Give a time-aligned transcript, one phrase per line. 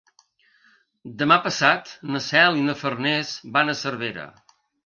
[1.19, 4.27] Demà passat na Cel i na Farners van a Cervera.